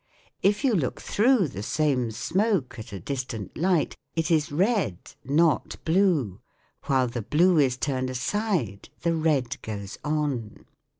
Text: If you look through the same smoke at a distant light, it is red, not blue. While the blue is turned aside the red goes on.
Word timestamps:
If 0.41 0.63
you 0.63 0.73
look 0.73 0.99
through 0.99 1.49
the 1.49 1.61
same 1.61 2.09
smoke 2.09 2.79
at 2.79 2.91
a 2.91 2.99
distant 2.99 3.55
light, 3.55 3.95
it 4.15 4.31
is 4.31 4.51
red, 4.51 4.97
not 5.23 5.75
blue. 5.85 6.41
While 6.87 7.05
the 7.05 7.21
blue 7.21 7.59
is 7.59 7.77
turned 7.77 8.09
aside 8.09 8.89
the 9.03 9.13
red 9.15 9.61
goes 9.61 9.99
on. 10.03 10.65